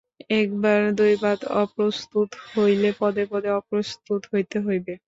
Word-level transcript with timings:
একবার 0.35 0.79
দৈবাৎ 0.97 1.39
অপ্রস্তুত 1.55 2.29
হইলে 2.53 2.89
পদে 2.99 3.23
পদে 3.31 3.49
অপ্রস্তুত 3.59 4.21
হইতেই 4.31 4.63
হইবে। 4.67 4.93